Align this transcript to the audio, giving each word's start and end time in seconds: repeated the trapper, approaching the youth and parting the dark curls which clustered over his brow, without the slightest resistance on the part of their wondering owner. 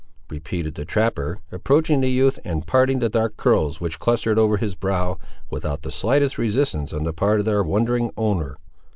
repeated 0.31 0.73
the 0.73 0.83
trapper, 0.83 1.37
approaching 1.51 2.01
the 2.01 2.09
youth 2.09 2.39
and 2.43 2.65
parting 2.65 2.97
the 2.97 3.07
dark 3.07 3.37
curls 3.37 3.79
which 3.79 3.99
clustered 3.99 4.39
over 4.39 4.57
his 4.57 4.73
brow, 4.73 5.19
without 5.51 5.83
the 5.83 5.91
slightest 5.91 6.39
resistance 6.39 6.91
on 6.91 7.03
the 7.03 7.13
part 7.13 7.37
of 7.39 7.45
their 7.45 7.61
wondering 7.61 8.09
owner. 8.17 8.57